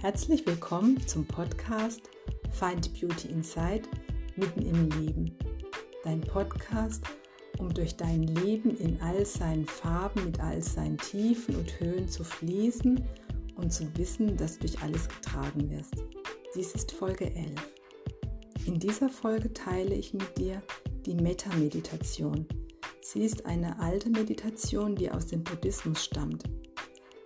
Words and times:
Herzlich 0.00 0.46
willkommen 0.46 1.06
zum 1.06 1.26
Podcast 1.26 2.08
Find 2.52 2.90
Beauty 2.98 3.28
Inside 3.28 3.82
mitten 4.34 4.62
im 4.62 4.88
Leben. 4.98 5.36
Dein 6.04 6.22
Podcast, 6.22 7.04
um 7.58 7.68
durch 7.74 7.98
dein 7.98 8.22
Leben 8.22 8.74
in 8.78 8.98
all 9.02 9.26
seinen 9.26 9.66
Farben, 9.66 10.24
mit 10.24 10.40
all 10.40 10.62
seinen 10.62 10.96
Tiefen 10.96 11.54
und 11.54 11.78
Höhen 11.78 12.08
zu 12.08 12.24
fließen 12.24 12.98
und 13.56 13.74
zu 13.74 13.94
wissen, 13.98 14.38
dass 14.38 14.54
du 14.58 14.60
durch 14.60 14.82
alles 14.82 15.06
getragen 15.06 15.68
wirst. 15.68 15.92
Dies 16.54 16.72
ist 16.72 16.92
Folge 16.92 17.26
11. 17.34 17.50
In 18.64 18.78
dieser 18.78 19.10
Folge 19.10 19.52
teile 19.52 19.94
ich 19.94 20.14
mit 20.14 20.38
dir 20.38 20.62
die 21.04 21.14
Metta-Meditation. 21.14 22.46
Sie 23.02 23.20
ist 23.20 23.44
eine 23.44 23.78
alte 23.78 24.08
Meditation, 24.08 24.96
die 24.96 25.10
aus 25.10 25.26
dem 25.26 25.44
Buddhismus 25.44 26.02
stammt. 26.02 26.44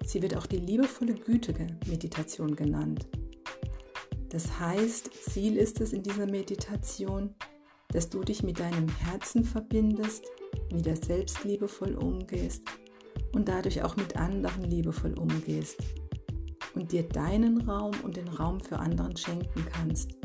Sie 0.05 0.23
wird 0.23 0.37
auch 0.37 0.47
die 0.47 0.59
liebevolle 0.59 1.15
gütige 1.15 1.67
Meditation 1.87 2.55
genannt. 2.55 3.07
Das 4.29 4.59
heißt, 4.59 5.11
Ziel 5.31 5.57
ist 5.57 5.81
es 5.81 5.93
in 5.93 6.03
dieser 6.03 6.27
Meditation, 6.27 7.35
dass 7.89 8.11
du 8.11 8.23
dich 8.23 8.43
mit 8.43 8.59
deinem 8.59 8.89
Herzen 8.89 9.45
verbindest, 9.45 10.25
wieder 10.73 10.97
selbst 10.97 11.45
liebevoll 11.45 11.95
umgehst 11.95 12.63
und 13.33 13.49
dadurch 13.49 13.83
auch 13.83 13.97
mit 13.97 14.17
anderen 14.17 14.65
liebevoll 14.65 15.15
umgehst 15.19 15.79
und 16.75 16.93
dir 16.93 17.05
deinen 17.05 17.61
Raum 17.63 17.93
und 18.03 18.17
den 18.17 18.29
Raum 18.29 18.61
für 18.61 18.79
anderen 18.79 19.17
schenken 19.17 19.65
kannst. 19.73 20.17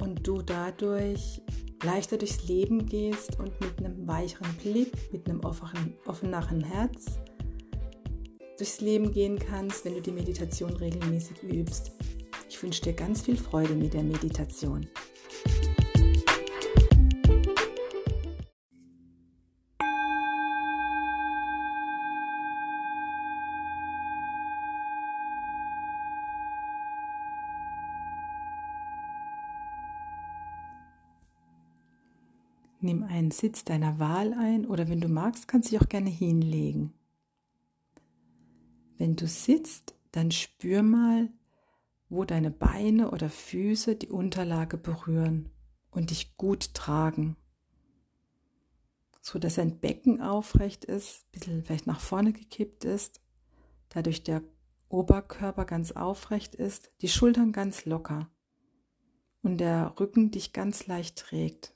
Und 0.00 0.26
du 0.26 0.40
dadurch 0.42 1.42
leichter 1.82 2.16
durchs 2.16 2.48
Leben 2.48 2.86
gehst 2.86 3.38
und 3.38 3.60
mit 3.60 3.78
einem 3.78 4.06
weicheren 4.08 4.54
Blick, 4.62 4.92
mit 5.12 5.28
einem 5.28 5.40
offenen, 5.40 5.94
offeneren 6.06 6.62
Herz 6.62 7.18
durchs 8.56 8.80
Leben 8.80 9.12
gehen 9.12 9.38
kannst, 9.38 9.84
wenn 9.84 9.94
du 9.94 10.00
die 10.00 10.12
Meditation 10.12 10.74
regelmäßig 10.74 11.42
übst. 11.42 11.92
Ich 12.48 12.62
wünsche 12.62 12.82
dir 12.82 12.94
ganz 12.94 13.22
viel 13.22 13.36
Freude 13.36 13.74
mit 13.74 13.94
der 13.94 14.02
Meditation. 14.02 14.86
Nimm 32.80 33.02
einen 33.02 33.32
Sitz 33.32 33.64
deiner 33.64 33.98
Wahl 33.98 34.32
ein 34.32 34.64
oder 34.64 34.88
wenn 34.88 35.00
du 35.00 35.08
magst, 35.08 35.48
kannst 35.48 35.68
du 35.68 35.76
dich 35.76 35.84
auch 35.84 35.88
gerne 35.88 36.08
hinlegen. 36.08 36.95
Wenn 38.98 39.16
du 39.16 39.26
sitzt, 39.26 39.94
dann 40.12 40.30
spür 40.30 40.82
mal, 40.82 41.28
wo 42.08 42.24
deine 42.24 42.50
Beine 42.50 43.10
oder 43.10 43.28
Füße 43.28 43.96
die 43.96 44.08
Unterlage 44.08 44.78
berühren 44.78 45.50
und 45.90 46.10
dich 46.10 46.36
gut 46.36 46.74
tragen. 46.74 47.36
So 49.20 49.38
dass 49.38 49.56
dein 49.56 49.80
Becken 49.80 50.20
aufrecht 50.22 50.84
ist, 50.84 51.24
ein 51.24 51.30
bisschen 51.32 51.64
vielleicht 51.64 51.86
nach 51.86 52.00
vorne 52.00 52.32
gekippt 52.32 52.84
ist, 52.84 53.20
dadurch 53.88 54.22
der 54.22 54.42
Oberkörper 54.88 55.64
ganz 55.64 55.92
aufrecht 55.92 56.54
ist, 56.54 56.92
die 57.02 57.08
Schultern 57.08 57.52
ganz 57.52 57.84
locker 57.86 58.30
und 59.42 59.58
der 59.58 59.98
Rücken 59.98 60.30
dich 60.30 60.52
ganz 60.52 60.86
leicht 60.86 61.18
trägt. 61.18 61.74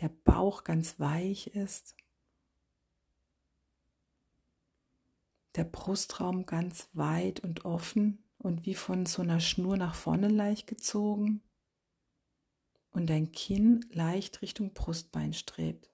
Der 0.00 0.08
Bauch 0.08 0.64
ganz 0.64 0.98
weich 1.00 1.48
ist 1.48 1.96
der 5.56 5.64
Brustraum 5.64 6.46
ganz 6.46 6.88
weit 6.92 7.40
und 7.40 7.64
offen 7.64 8.22
und 8.38 8.66
wie 8.66 8.74
von 8.74 9.06
so 9.06 9.22
einer 9.22 9.40
Schnur 9.40 9.76
nach 9.76 9.94
vorne 9.94 10.28
leicht 10.28 10.66
gezogen 10.66 11.42
und 12.90 13.08
dein 13.08 13.32
Kinn 13.32 13.84
leicht 13.90 14.42
Richtung 14.42 14.72
Brustbein 14.72 15.32
strebt, 15.32 15.90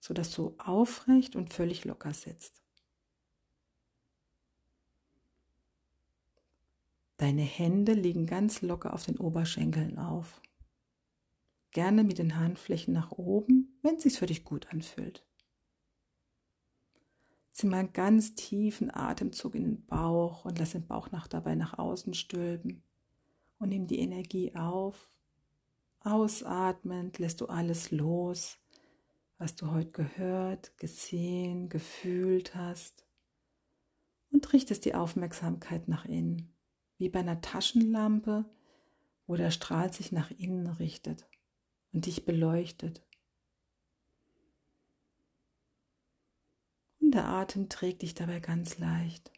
sodass 0.00 0.32
du 0.32 0.54
aufrecht 0.58 1.36
und 1.36 1.52
völlig 1.52 1.84
locker 1.84 2.12
sitzt. 2.12 2.62
Deine 7.16 7.42
Hände 7.42 7.94
liegen 7.94 8.26
ganz 8.26 8.62
locker 8.62 8.94
auf 8.94 9.04
den 9.04 9.16
Oberschenkeln 9.18 9.98
auf. 9.98 10.40
Gerne 11.72 12.04
mit 12.04 12.18
den 12.18 12.36
Handflächen 12.36 12.94
nach 12.94 13.10
oben, 13.10 13.76
wenn 13.82 13.96
es 13.96 14.04
sich 14.04 14.18
für 14.18 14.26
dich 14.26 14.44
gut 14.44 14.68
anfühlt. 14.68 15.27
Zieh 17.58 17.66
mal 17.66 17.78
einen 17.78 17.92
ganz 17.92 18.36
tiefen 18.36 18.94
Atemzug 18.94 19.56
in 19.56 19.64
den 19.64 19.86
Bauch 19.86 20.44
und 20.44 20.60
lass 20.60 20.70
den 20.70 20.86
Bauch 20.86 21.10
nach 21.10 21.26
dabei 21.26 21.56
nach 21.56 21.76
außen 21.76 22.14
stülpen. 22.14 22.84
Und 23.58 23.70
nimm 23.70 23.88
die 23.88 23.98
Energie 23.98 24.54
auf. 24.54 25.10
Ausatmend 25.98 27.18
lässt 27.18 27.40
du 27.40 27.46
alles 27.46 27.90
los, 27.90 28.58
was 29.38 29.56
du 29.56 29.72
heute 29.72 29.90
gehört, 29.90 30.78
gesehen, 30.78 31.68
gefühlt 31.68 32.54
hast. 32.54 33.04
Und 34.30 34.52
richtest 34.52 34.84
die 34.84 34.94
Aufmerksamkeit 34.94 35.88
nach 35.88 36.04
innen, 36.04 36.54
wie 36.98 37.08
bei 37.08 37.18
einer 37.18 37.40
Taschenlampe, 37.40 38.44
wo 39.26 39.34
der 39.34 39.50
Strahl 39.50 39.92
sich 39.92 40.12
nach 40.12 40.30
innen 40.30 40.68
richtet 40.68 41.26
und 41.92 42.06
dich 42.06 42.24
beleuchtet. 42.24 43.02
Und 47.08 47.14
der 47.14 47.24
Atem 47.26 47.70
trägt 47.70 48.02
dich 48.02 48.12
dabei 48.12 48.38
ganz 48.38 48.76
leicht. 48.76 49.32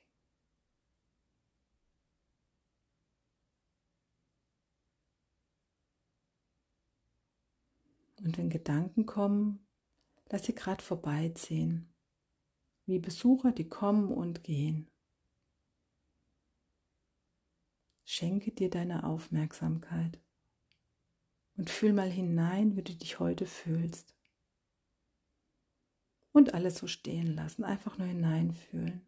Und 8.16 8.36
wenn 8.36 8.50
Gedanken 8.50 9.06
kommen, 9.06 9.64
lass 10.31 10.47
sie 10.47 10.54
gerade 10.56 10.82
vorbeiziehen, 10.82 11.94
wie 12.86 12.98
Besucher, 12.98 13.53
die 13.53 13.69
kommen 13.69 14.10
und 14.10 14.42
gehen. 14.42 14.91
Schenke 18.02 18.50
dir 18.50 18.69
deine 18.69 19.04
Aufmerksamkeit 19.04 20.19
und 21.56 21.70
fühl 21.70 21.92
mal 21.92 22.10
hinein, 22.10 22.75
wie 22.75 22.82
du 22.82 22.97
dich 22.97 23.20
heute 23.20 23.47
fühlst 23.47 24.16
und 26.33 26.55
alles 26.55 26.77
so 26.79 26.87
stehen 26.87 27.35
lassen, 27.35 27.65
einfach 27.65 27.99
nur 27.99 28.07
hineinfühlen. 28.07 29.07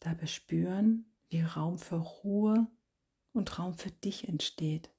Dabei 0.00 0.26
spüren, 0.26 1.06
wie 1.30 1.40
Raum 1.40 1.78
für 1.78 1.96
Ruhe 1.96 2.66
und 3.32 3.58
Raum 3.58 3.74
für 3.74 3.90
dich 3.90 4.28
entsteht. 4.28 4.90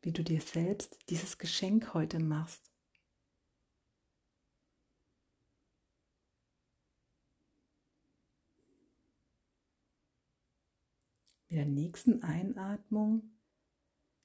Wie 0.00 0.12
du 0.12 0.22
dir 0.22 0.40
selbst 0.40 0.98
dieses 1.10 1.38
Geschenk 1.38 1.94
heute 1.94 2.20
machst. 2.20 2.71
Mit 11.52 11.58
der 11.58 11.66
nächsten 11.66 12.22
Einatmung 12.22 13.30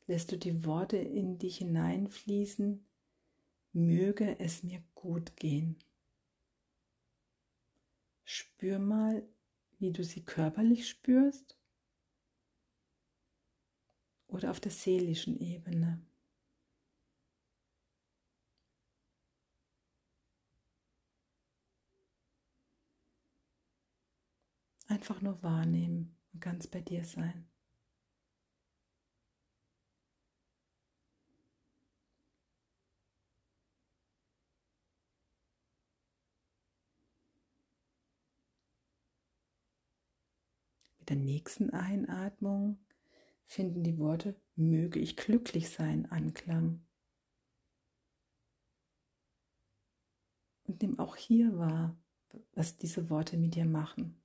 lässt 0.06 0.32
du 0.32 0.38
die 0.38 0.64
Worte 0.64 0.96
in 0.96 1.38
dich 1.38 1.58
hineinfließen, 1.58 2.88
möge 3.74 4.40
es 4.40 4.64
mir 4.64 4.82
gut 4.96 5.36
gehen. 5.36 5.78
Spür 8.24 8.80
mal, 8.80 9.28
wie 9.78 9.92
du 9.92 10.06
sie 10.06 10.24
körperlich 10.24 10.88
spürst 10.88 11.58
oder 14.28 14.50
auf 14.50 14.62
der 14.62 14.72
seelischen 14.72 15.38
Ebene. 15.38 16.00
Einfach 24.88 25.20
nur 25.20 25.44
wahrnehmen 25.44 26.17
und 26.38 26.42
ganz 26.42 26.68
bei 26.68 26.82
dir 26.82 27.04
sein. 27.04 27.50
Mit 41.00 41.10
der 41.10 41.16
nächsten 41.16 41.72
Einatmung 41.72 42.78
finden 43.46 43.84
die 43.84 43.98
Worte 43.98 44.36
möge 44.56 45.00
ich 45.00 45.18
glücklich 45.18 45.72
sein 45.72 46.06
Anklang. 46.12 46.86
Und 50.66 50.84
nimm 50.84 51.00
auch 51.00 51.16
hier 51.16 51.58
wahr, 51.58 51.98
was 52.54 52.78
diese 52.78 53.10
Worte 53.10 53.38
mit 53.38 53.56
dir 53.56 53.66
machen. 53.66 54.22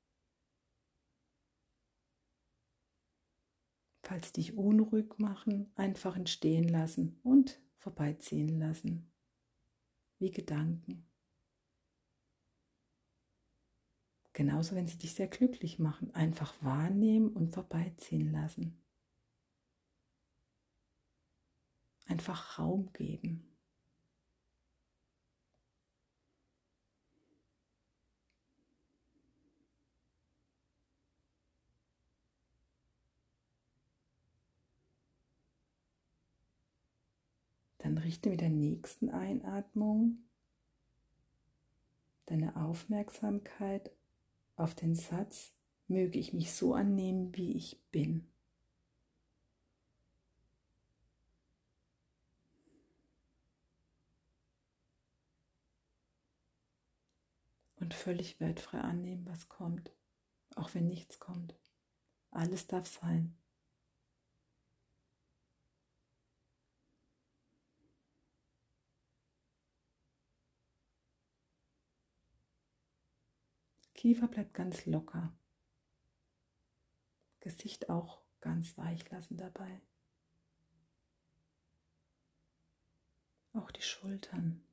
Falls 4.12 4.30
dich 4.30 4.58
unruhig 4.58 5.14
machen, 5.16 5.72
einfach 5.74 6.16
entstehen 6.16 6.68
lassen 6.68 7.18
und 7.22 7.58
vorbeiziehen 7.76 8.60
lassen. 8.60 9.10
Wie 10.18 10.30
Gedanken. 10.30 11.10
Genauso, 14.34 14.76
wenn 14.76 14.86
sie 14.86 14.98
dich 14.98 15.14
sehr 15.14 15.28
glücklich 15.28 15.78
machen, 15.78 16.14
einfach 16.14 16.52
wahrnehmen 16.62 17.30
und 17.30 17.54
vorbeiziehen 17.54 18.30
lassen. 18.30 18.84
Einfach 22.04 22.58
Raum 22.58 22.92
geben. 22.92 23.51
Dann 37.92 38.04
richte 38.04 38.30
mit 38.30 38.40
der 38.40 38.48
nächsten 38.48 39.10
Einatmung 39.10 40.24
deine 42.24 42.56
Aufmerksamkeit 42.56 43.90
auf 44.56 44.74
den 44.74 44.94
Satz, 44.94 45.52
möge 45.88 46.18
ich 46.18 46.32
mich 46.32 46.54
so 46.54 46.72
annehmen, 46.72 47.36
wie 47.36 47.52
ich 47.52 47.82
bin. 47.90 48.26
Und 57.76 57.92
völlig 57.92 58.40
wertfrei 58.40 58.80
annehmen, 58.80 59.26
was 59.26 59.50
kommt, 59.50 59.92
auch 60.54 60.72
wenn 60.72 60.88
nichts 60.88 61.18
kommt. 61.18 61.54
Alles 62.30 62.66
darf 62.66 62.86
sein. 62.86 63.36
Kiefer 74.02 74.26
bleibt 74.26 74.52
ganz 74.52 74.84
locker. 74.84 75.32
Gesicht 77.38 77.88
auch 77.88 78.20
ganz 78.40 78.76
weich 78.76 79.08
lassen 79.12 79.36
dabei. 79.36 79.80
Auch 83.52 83.70
die 83.70 83.82
Schultern. 83.82 84.64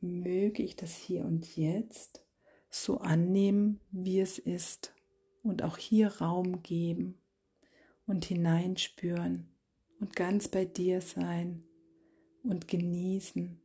Möge 0.00 0.62
ich 0.62 0.76
das 0.76 0.96
hier 0.96 1.22
und 1.26 1.54
jetzt 1.54 2.24
so 2.70 3.00
annehmen, 3.00 3.82
wie 3.90 4.20
es 4.20 4.38
ist 4.38 4.94
und 5.42 5.62
auch 5.62 5.76
hier 5.76 6.22
Raum 6.22 6.62
geben 6.62 7.20
und 8.06 8.24
hineinspüren 8.24 9.54
und 10.00 10.16
ganz 10.16 10.48
bei 10.48 10.64
dir 10.64 11.02
sein 11.02 11.68
und 12.42 12.66
genießen 12.66 13.60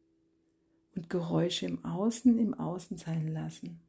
und 0.95 1.09
Geräusche 1.09 1.65
im 1.65 1.83
Außen 1.85 2.37
im 2.39 2.53
Außen 2.53 2.97
sein 2.97 3.27
lassen. 3.27 3.81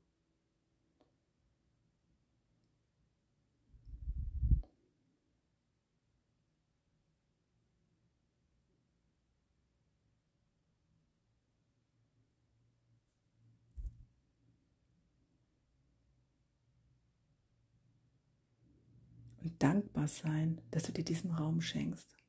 Und 19.43 19.61
dankbar 19.61 20.07
sein, 20.07 20.61
dass 20.71 20.85
du 20.85 20.93
dir 20.93 21.05
diesen 21.05 21.33
Raum 21.33 21.61
schenkst. 21.61 22.22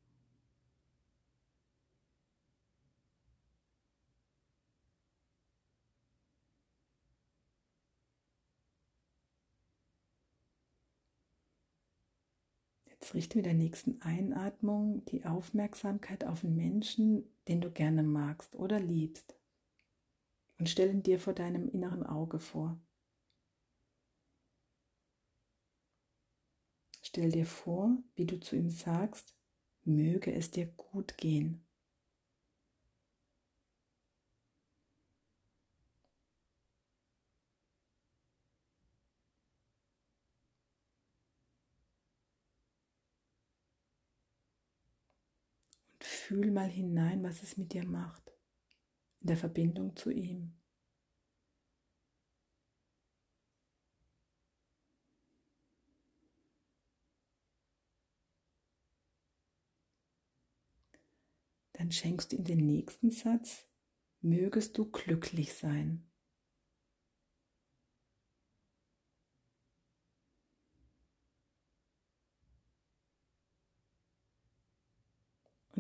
Jetzt 13.14 13.26
richte 13.26 13.38
mit 13.38 13.46
der 13.46 13.54
nächsten 13.54 14.02
Einatmung 14.02 15.06
die 15.06 15.24
Aufmerksamkeit 15.24 16.26
auf 16.26 16.44
einen 16.44 16.56
Menschen, 16.56 17.24
den 17.48 17.62
du 17.62 17.70
gerne 17.70 18.02
magst 18.02 18.56
oder 18.56 18.80
liebst. 18.80 19.36
Und 20.58 20.68
stell 20.68 20.90
ihn 20.90 21.04
dir 21.04 21.20
vor 21.20 21.34
deinem 21.34 21.70
inneren 21.70 22.04
Auge 22.04 22.40
vor. 22.40 22.82
Stell 27.04 27.32
dir 27.32 27.46
vor, 27.46 27.96
wie 28.16 28.26
du 28.26 28.40
zu 28.40 28.56
ihm 28.56 28.72
sagst, 28.72 29.36
möge 29.84 30.34
es 30.34 30.50
dir 30.50 30.66
gut 30.66 31.16
gehen. 31.16 31.64
Fühl 46.24 46.52
mal 46.52 46.70
hinein, 46.70 47.22
was 47.22 47.44
es 47.44 47.58
mit 47.58 47.74
dir 47.74 47.86
macht, 47.86 48.32
in 49.20 49.28
der 49.28 49.38
Verbindung 49.38 49.96
zu 49.98 50.10
ihm. 50.10 50.58
Dann 61.74 61.92
schenkst 61.92 62.32
du 62.32 62.38
ihm 62.38 62.46
den 62.46 62.66
nächsten 62.66 63.12
Satz, 63.12 63.66
mögest 64.22 64.78
du 64.78 64.90
glücklich 64.90 65.54
sein. 65.54 66.10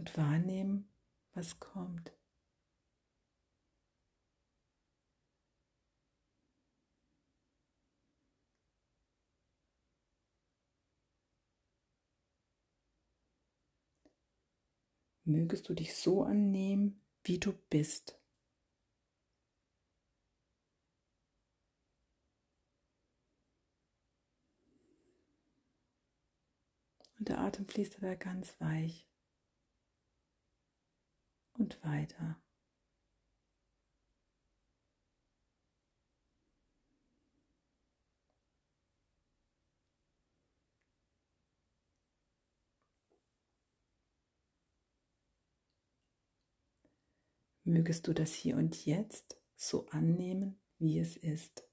Und 0.03 0.17
wahrnehmen, 0.17 0.89
was 1.33 1.61
kommt. 1.61 2.11
Mögest 15.24 15.69
du 15.69 15.74
dich 15.74 15.95
so 15.95 16.24
annehmen, 16.24 17.01
wie 17.24 17.39
du 17.39 17.53
bist. 17.69 18.19
Und 27.17 27.29
der 27.29 27.39
Atem 27.39 27.65
fließt 27.65 27.95
dabei 27.95 28.17
ganz 28.17 28.60
weich 28.60 29.07
und 31.53 31.83
weiter. 31.83 32.38
Mögest 47.65 48.07
du 48.07 48.13
das 48.13 48.33
hier 48.33 48.57
und 48.57 48.86
jetzt 48.86 49.38
so 49.55 49.88
annehmen, 49.88 50.60
wie 50.79 51.00
es 51.00 51.15
ist. 51.15 51.63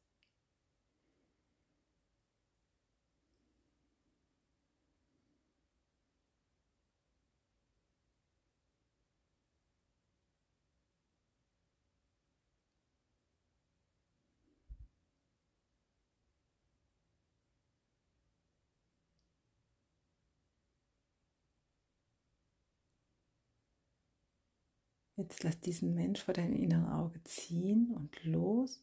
Jetzt 25.21 25.43
lass 25.43 25.61
diesen 25.61 25.95
Mensch 25.95 26.23
vor 26.23 26.33
deinem 26.33 26.55
inneren 26.55 26.89
Auge 26.89 27.23
ziehen 27.25 27.91
und 27.91 28.25
los 28.25 28.83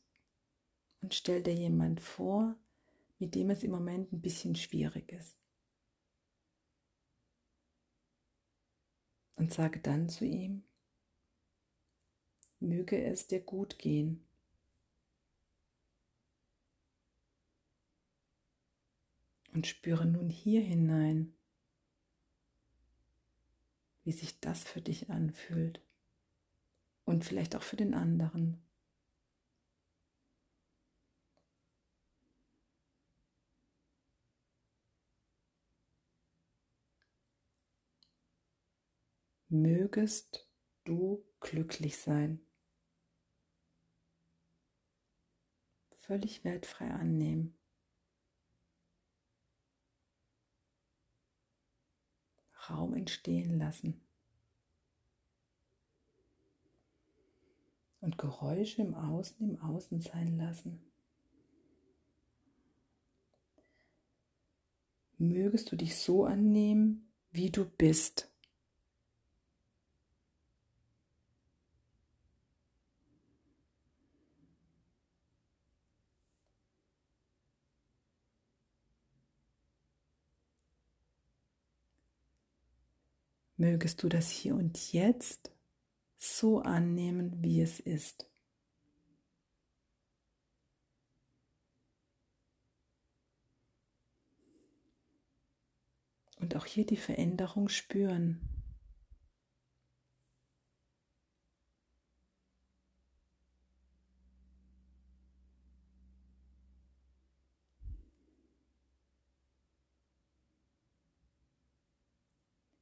und 1.02 1.16
stell 1.16 1.42
dir 1.42 1.56
jemand 1.56 2.00
vor, 2.00 2.56
mit 3.18 3.34
dem 3.34 3.50
es 3.50 3.64
im 3.64 3.72
Moment 3.72 4.14
ein 4.14 4.22
bisschen 4.22 4.56
schwierig 4.56 5.12
ist. 5.12 5.36
Und 9.36 9.52
sage 9.52 9.80
dann 9.80 10.10
zu 10.10 10.26
ihm, 10.26 10.64
möge 12.60 13.04
es 13.04 13.26
dir 13.26 13.40
gut 13.40 13.80
gehen. 13.80 14.24
Und 19.54 19.66
spüre 19.66 20.06
nun 20.06 20.30
hier 20.30 20.62
hinein, 20.62 21.34
wie 24.04 24.12
sich 24.12 24.40
das 24.40 24.64
für 24.64 24.82
dich 24.82 25.10
anfühlt 25.10 25.82
und 27.08 27.24
vielleicht 27.24 27.56
auch 27.56 27.64
für 27.64 27.78
den 27.78 27.94
anderen. 27.94 28.62
Mögest 39.50 40.46
du 40.84 41.26
glücklich 41.40 41.98
sein. 41.98 42.46
Völlig 45.96 46.44
wertfrei 46.44 46.92
annehmen. 46.92 47.58
Raum 52.70 52.94
entstehen 52.96 53.58
lassen. 53.58 54.07
Und 58.08 58.18
Geräusche 58.18 58.82
im 58.82 58.96
Außen 58.96 59.38
im 59.42 59.62
Außen 59.62 60.00
sein 60.00 60.38
lassen. 60.38 60.80
Mögest 65.18 65.74
du 65.74 65.76
dich 65.76 65.98
so 65.98 66.24
annehmen, 66.24 67.12
wie 67.32 67.50
du 67.50 67.66
bist. 67.66 68.32
mögest 83.60 84.04
du 84.04 84.08
das 84.08 84.30
hier 84.30 84.56
und 84.56 84.94
jetzt 84.94 85.52
so 86.18 86.62
annehmen, 86.62 87.42
wie 87.42 87.62
es 87.62 87.80
ist. 87.80 88.26
Und 96.40 96.56
auch 96.56 96.66
hier 96.66 96.86
die 96.86 96.98
Veränderung 96.98 97.68
spüren. 97.70 98.42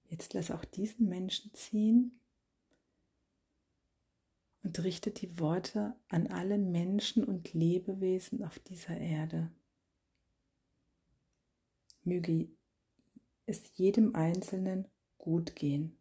Jetzt 0.09 0.33
lass 0.33 0.51
auch 0.51 0.63
diesen 0.63 1.09
Menschen 1.09 1.53
ziehen 1.53 2.21
und 4.65 4.83
richte 4.83 5.11
die 5.11 5.39
Worte 5.39 5.95
an 6.07 6.25
alle 6.25 6.57
Menschen 6.57 7.23
und 7.23 7.53
Lebewesen 7.53 8.43
auf 8.43 8.57
dieser 8.57 8.97
Erde. 8.97 9.51
Möge 12.03 12.49
es 13.45 13.77
jedem 13.77 14.15
Einzelnen 14.15 14.87
gut 15.19 15.55
gehen. 15.55 15.99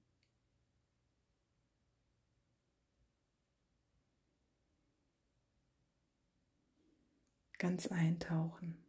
Ganz 7.58 7.88
eintauchen. 7.88 8.82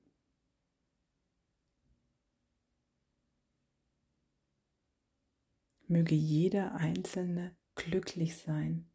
Möge 5.88 6.16
jeder 6.16 6.76
Einzelne 6.76 7.58
glücklich 7.76 8.38
sein. 8.38 8.90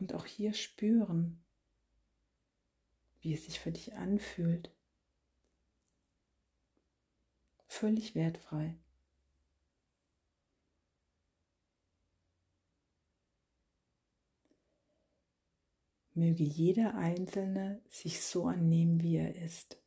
Und 0.00 0.14
auch 0.14 0.24
hier 0.24 0.54
spüren, 0.54 1.44
wie 3.20 3.34
es 3.34 3.44
sich 3.44 3.60
für 3.60 3.70
dich 3.70 3.94
anfühlt. 3.94 4.74
Völlig 7.66 8.14
wertfrei. 8.14 8.76
Möge 16.14 16.44
jeder 16.44 16.94
Einzelne 16.96 17.82
sich 17.88 18.22
so 18.22 18.46
annehmen, 18.46 19.02
wie 19.02 19.16
er 19.16 19.36
ist. 19.36 19.80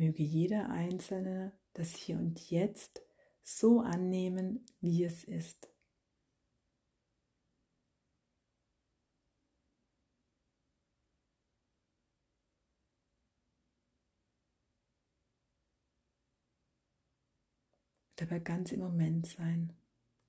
Möge 0.00 0.22
jeder 0.22 0.70
Einzelne 0.70 1.52
das 1.74 1.94
Hier 1.94 2.16
und 2.16 2.50
Jetzt 2.50 3.02
so 3.42 3.80
annehmen, 3.80 4.64
wie 4.80 5.04
es 5.04 5.24
ist. 5.24 5.68
Dabei 18.16 18.38
ganz 18.38 18.72
im 18.72 18.80
Moment 18.80 19.26
sein, 19.26 19.74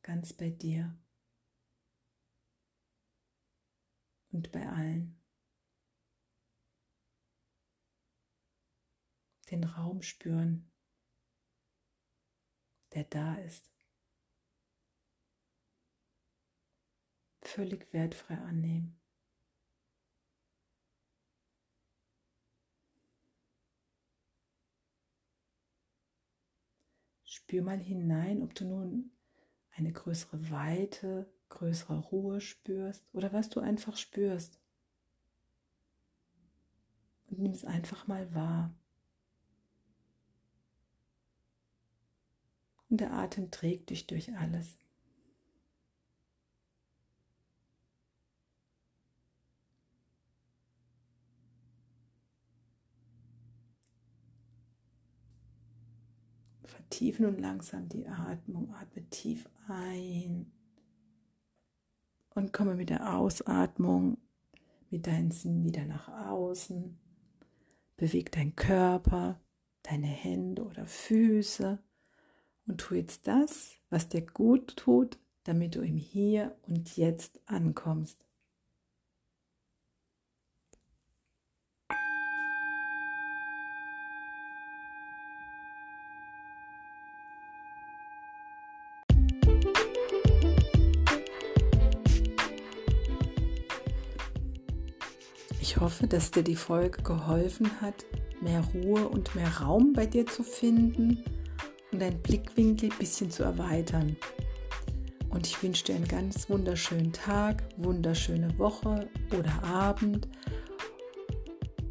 ganz 0.01 0.33
bei 0.33 0.49
dir 0.49 0.93
und 4.33 4.51
bei 4.51 4.67
allen. 4.67 5.20
Den 9.51 9.63
Raum 9.65 10.01
spüren, 10.01 10.71
der 12.93 13.03
da 13.03 13.35
ist. 13.35 13.69
Völlig 17.41 17.91
wertfrei 17.91 18.37
annehmen. 18.37 18.97
Spür 27.25 27.63
mal 27.63 27.79
hinein, 27.79 28.41
ob 28.43 28.55
du 28.55 28.65
nun 28.65 29.11
eine 29.71 29.91
größere 29.91 30.49
Weite, 30.49 31.33
größere 31.49 31.97
Ruhe 31.99 32.39
spürst 32.39 33.03
oder 33.13 33.33
was 33.33 33.49
du 33.49 33.59
einfach 33.59 33.97
spürst. 33.97 34.59
Und 37.29 37.39
nimm 37.39 37.51
es 37.51 37.65
einfach 37.65 38.07
mal 38.07 38.33
wahr. 38.33 38.73
Und 42.91 42.97
der 42.99 43.13
Atem 43.13 43.49
trägt 43.49 43.89
dich 43.89 44.05
durch 44.05 44.35
alles. 44.35 44.77
Vertiefen 56.65 57.25
und 57.25 57.39
langsam 57.39 57.87
die 57.87 58.05
Atmung. 58.07 58.73
Atme 58.75 59.09
tief 59.09 59.47
ein 59.69 60.51
und 62.35 62.51
komme 62.51 62.75
mit 62.75 62.89
der 62.89 63.15
Ausatmung 63.15 64.17
mit 64.89 65.07
deinen 65.07 65.31
Sinnen 65.31 65.63
wieder 65.63 65.85
nach 65.85 66.09
außen. 66.09 66.99
Beweg 67.95 68.33
deinen 68.33 68.57
Körper, 68.57 69.39
deine 69.83 70.07
Hände 70.07 70.65
oder 70.65 70.85
Füße 70.85 71.81
und 72.67 72.79
tu 72.79 72.95
jetzt 72.95 73.27
das, 73.27 73.75
was 73.89 74.09
dir 74.09 74.21
gut 74.21 74.75
tut, 74.77 75.17
damit 75.43 75.75
du 75.75 75.81
im 75.81 75.97
Hier 75.97 76.55
und 76.67 76.95
Jetzt 76.97 77.39
ankommst. 77.45 78.17
Ich 95.59 95.77
hoffe, 95.77 96.05
dass 96.05 96.31
dir 96.31 96.43
die 96.43 96.55
Folge 96.55 97.01
geholfen 97.01 97.81
hat, 97.81 98.05
mehr 98.41 98.63
Ruhe 98.73 99.07
und 99.07 99.35
mehr 99.35 99.61
Raum 99.61 99.93
bei 99.93 100.05
dir 100.05 100.25
zu 100.27 100.43
finden 100.43 101.23
deinen 102.01 102.21
Blickwinkel 102.21 102.91
ein 102.91 102.97
bisschen 102.97 103.31
zu 103.31 103.43
erweitern. 103.43 104.17
Und 105.29 105.47
ich 105.47 105.61
wünsche 105.63 105.85
dir 105.85 105.95
einen 105.95 106.07
ganz 106.07 106.49
wunderschönen 106.49 107.13
Tag, 107.13 107.63
wunderschöne 107.77 108.57
Woche 108.59 109.07
oder 109.37 109.63
Abend 109.63 110.27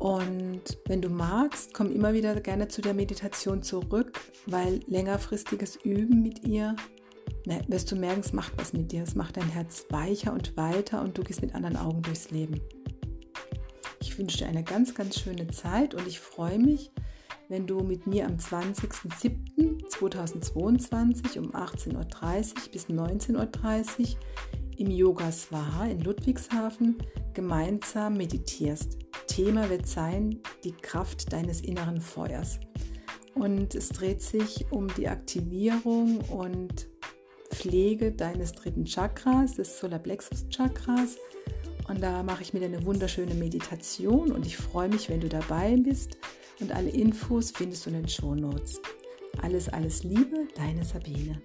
Und 0.00 0.78
wenn 0.86 1.02
du 1.02 1.10
magst, 1.10 1.74
komm 1.74 1.92
immer 1.92 2.14
wieder 2.14 2.40
gerne 2.40 2.68
zu 2.68 2.80
der 2.80 2.94
Meditation 2.94 3.62
zurück, 3.62 4.18
weil 4.46 4.80
längerfristiges 4.86 5.76
Üben 5.76 6.22
mit 6.22 6.46
ihr, 6.46 6.74
wirst 7.68 7.92
du 7.92 7.96
merken, 7.96 8.20
es 8.20 8.32
macht 8.32 8.54
was 8.56 8.72
mit 8.72 8.92
dir. 8.92 9.02
Es 9.02 9.14
macht 9.14 9.36
dein 9.36 9.50
Herz 9.50 9.84
weicher 9.90 10.32
und 10.32 10.56
weiter 10.56 11.02
und 11.02 11.18
du 11.18 11.22
gehst 11.22 11.42
mit 11.42 11.54
anderen 11.54 11.76
Augen 11.76 12.00
durchs 12.00 12.30
Leben. 12.30 12.62
Ich 14.00 14.18
wünsche 14.18 14.38
dir 14.38 14.46
eine 14.46 14.64
ganz, 14.64 14.94
ganz 14.94 15.20
schöne 15.20 15.48
Zeit 15.48 15.94
und 15.94 16.06
ich 16.06 16.18
freue 16.18 16.58
mich, 16.58 16.90
wenn 17.50 17.66
du 17.66 17.80
mit 17.80 18.06
mir 18.06 18.24
am 18.26 18.38
20.07.2022 19.90 21.38
um 21.38 21.52
18.30 21.52 21.94
Uhr 21.94 22.04
bis 22.72 22.86
19.30 22.86 24.00
Uhr 24.00 24.06
im 24.78 24.90
Yoga 24.90 25.30
Swaha 25.30 25.86
in 25.86 26.00
Ludwigshafen 26.00 26.96
gemeinsam 27.34 28.16
meditierst. 28.16 28.96
Thema 29.26 29.68
wird 29.68 29.86
sein 29.86 30.40
die 30.64 30.72
Kraft 30.72 31.32
deines 31.32 31.60
inneren 31.60 32.00
Feuers. 32.00 32.60
Und 33.34 33.74
es 33.74 33.90
dreht 33.90 34.22
sich 34.22 34.66
um 34.70 34.88
die 34.96 35.08
Aktivierung 35.08 36.20
und 36.30 36.88
Pflege 37.50 38.12
deines 38.12 38.52
dritten 38.52 38.84
Chakras, 38.84 39.54
des 39.54 39.78
Solarplexus 39.78 40.48
Chakras. 40.48 41.16
Und 41.88 42.00
da 42.02 42.22
mache 42.22 42.42
ich 42.42 42.54
mir 42.54 42.64
eine 42.64 42.84
wunderschöne 42.84 43.34
Meditation 43.34 44.32
und 44.32 44.46
ich 44.46 44.56
freue 44.56 44.88
mich, 44.88 45.08
wenn 45.08 45.20
du 45.20 45.28
dabei 45.28 45.76
bist. 45.76 46.16
Und 46.60 46.72
alle 46.72 46.90
Infos 46.90 47.50
findest 47.50 47.86
du 47.86 47.90
in 47.90 47.96
den 47.96 48.08
Show 48.08 48.34
Notes. 48.34 48.80
Alles, 49.38 49.68
alles 49.68 50.04
Liebe, 50.04 50.48
deine 50.54 50.84
Sabine. 50.84 51.42